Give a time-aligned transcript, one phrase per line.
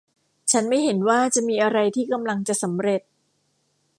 [0.51, 3.01] ฉันไม่เห็นว่าจะมีอะไรที่กำลังจะสำเร็จ